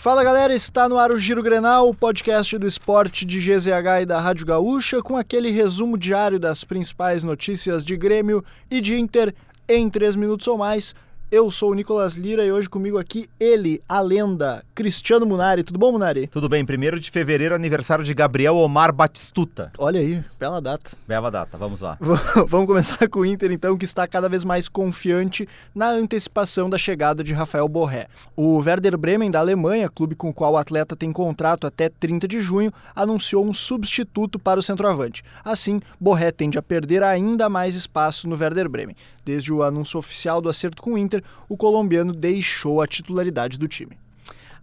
[0.00, 4.06] Fala galera, está no ar o Giro Grenal, o podcast do esporte de GZH e
[4.06, 9.34] da Rádio Gaúcha, com aquele resumo diário das principais notícias de Grêmio e de Inter
[9.68, 10.94] em 3 minutos ou mais.
[11.30, 15.62] Eu sou o Nicolas Lira e hoje comigo aqui ele, a lenda, Cristiano Munari.
[15.62, 16.26] Tudo bom, Munari?
[16.26, 19.70] Tudo bem, 1 de fevereiro, aniversário de Gabriel Omar Batistuta.
[19.76, 20.92] Olha aí, bela data.
[21.06, 21.98] Bela data, vamos lá.
[22.48, 26.78] vamos começar com o Inter, então, que está cada vez mais confiante na antecipação da
[26.78, 28.06] chegada de Rafael Borré.
[28.34, 32.26] O Werder Bremen, da Alemanha, clube com o qual o atleta tem contrato até 30
[32.26, 35.22] de junho, anunciou um substituto para o centroavante.
[35.44, 38.96] Assim, Borré tende a perder ainda mais espaço no Werder Bremen.
[39.26, 41.17] Desde o anúncio oficial do acerto com o Inter,
[41.48, 43.98] o colombiano deixou a titularidade do time.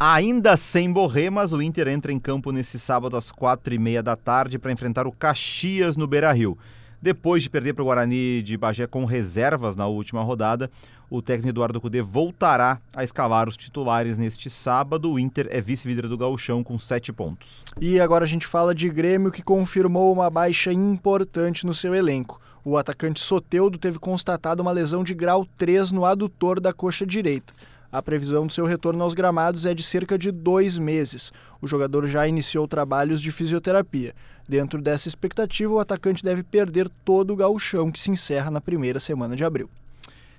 [0.00, 4.02] Ainda sem Borré, mas o Inter entra em campo nesse sábado às quatro e meia
[4.02, 6.56] da tarde para enfrentar o Caxias no Beira-Rio.
[7.02, 10.70] Depois de perder para o Guarani de Bagé com reservas na última rodada,
[11.10, 15.10] o técnico Eduardo Cudê voltará a escalar os titulares neste sábado.
[15.10, 17.64] O Inter é vice-líder do gauchão com sete pontos.
[17.80, 22.40] E agora a gente fala de Grêmio que confirmou uma baixa importante no seu elenco.
[22.70, 27.54] O atacante Soteudo teve constatado uma lesão de grau 3 no adutor da coxa direita.
[27.90, 31.32] A previsão do seu retorno aos gramados é de cerca de dois meses.
[31.62, 34.14] O jogador já iniciou trabalhos de fisioterapia.
[34.46, 39.00] Dentro dessa expectativa, o atacante deve perder todo o gauchão que se encerra na primeira
[39.00, 39.70] semana de abril.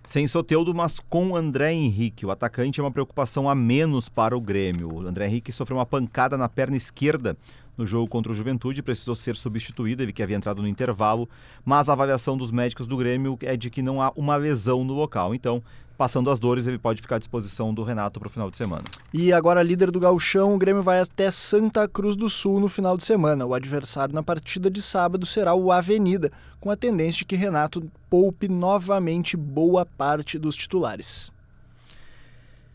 [0.05, 2.25] Sem Soteudo, mas com André Henrique.
[2.25, 4.93] O atacante é uma preocupação a menos para o Grêmio.
[4.93, 7.37] O André Henrique sofreu uma pancada na perna esquerda
[7.77, 11.29] no jogo contra o Juventude, precisou ser substituído, ele que havia entrado no intervalo,
[11.63, 14.93] mas a avaliação dos médicos do Grêmio é de que não há uma lesão no
[14.93, 15.33] local.
[15.33, 15.63] Então,
[15.99, 18.85] passando as dores, ele pode ficar à disposição do Renato para o final de semana.
[19.13, 22.95] E agora, líder do Gauchão, o Grêmio vai até Santa Cruz do Sul no final
[22.95, 23.45] de semana.
[23.45, 27.85] O adversário na partida de sábado será o Avenida, com a tendência de que Renato
[28.09, 31.33] poupe novamente boa parte dos titulares.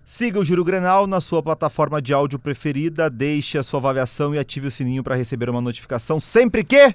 [0.04, 4.38] Siga o Giro Grenal na sua plataforma de áudio preferida, deixe a sua avaliação e
[4.38, 6.94] ative o sininho para receber uma notificação sempre que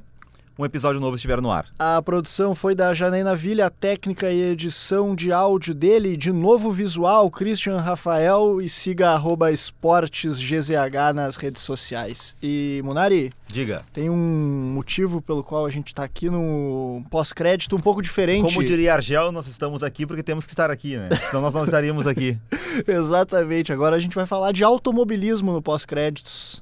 [0.59, 1.67] um episódio novo estiver no ar.
[1.79, 6.69] A produção foi da Janaina Vilha, a técnica e edição de áudio dele, de novo
[6.69, 10.69] visual, Christian Rafael, e siga arroba esportesgzh
[11.15, 12.35] nas redes sociais.
[12.43, 13.31] E, Munari?
[13.47, 13.81] Diga.
[13.93, 14.17] Tem um
[14.73, 18.53] motivo pelo qual a gente está aqui no pós-crédito um pouco diferente.
[18.53, 21.07] Como diria Argel, nós estamos aqui porque temos que estar aqui, né?
[21.29, 22.37] Senão nós não estaríamos aqui.
[22.85, 23.71] Exatamente.
[23.71, 26.61] Agora a gente vai falar de automobilismo no pós-créditos.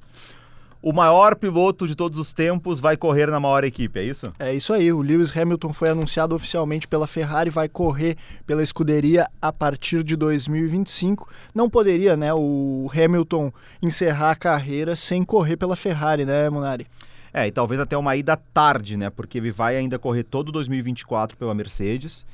[0.88, 4.32] O maior piloto de todos os tempos vai correr na maior equipe, é isso?
[4.40, 4.90] É isso aí.
[4.90, 8.16] O Lewis Hamilton foi anunciado oficialmente pela Ferrari, vai correr
[8.46, 11.28] pela escuderia a partir de 2025.
[11.54, 16.88] Não poderia, né, o Hamilton encerrar a carreira sem correr pela Ferrari, né, Munari?
[17.34, 19.10] É, e talvez até uma ida tarde, né?
[19.10, 22.26] Porque ele vai ainda correr todo 2024 pela Mercedes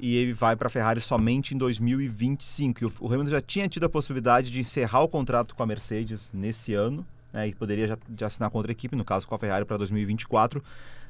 [0.00, 2.82] e ele vai para a Ferrari somente em 2025.
[2.82, 6.30] E o Hamilton já tinha tido a possibilidade de encerrar o contrato com a Mercedes
[6.32, 9.38] nesse ano, né, e poderia já, já assinar contra a equipe, no caso com a
[9.38, 10.62] Ferrari para 2024.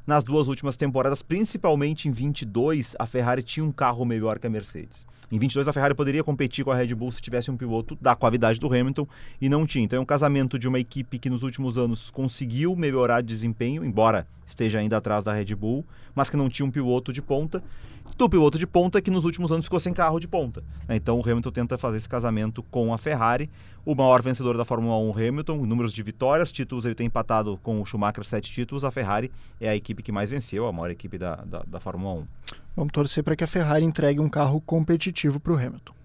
[0.09, 4.51] Nas duas últimas temporadas, principalmente em 22, a Ferrari tinha um carro melhor que a
[4.51, 5.07] Mercedes.
[5.31, 8.17] Em 22, a Ferrari poderia competir com a Red Bull se tivesse um piloto da
[8.17, 9.07] qualidade do Hamilton
[9.39, 9.85] e não tinha.
[9.85, 14.27] Então é um casamento de uma equipe que nos últimos anos conseguiu melhorar desempenho, embora
[14.47, 17.63] esteja ainda atrás da Red Bull, mas que não tinha um piloto de ponta
[18.17, 20.65] do piloto de ponta que nos últimos anos ficou sem carro de ponta.
[20.89, 23.51] Então o Hamilton tenta fazer esse casamento com a Ferrari.
[23.85, 27.81] O maior vencedor da Fórmula 1, Hamilton, números de vitórias, títulos ele tem empatado com
[27.81, 28.85] o Schumacher sete títulos.
[28.85, 29.31] A Ferrari
[29.61, 32.27] é a equipe que mais venceu, a maior equipe da, da, da Fórmula 1.
[32.77, 35.98] Vamos torcer para que a Ferrari entregue um carro competitivo para o Hamilton.